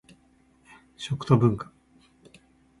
[0.97, 1.71] 食と文化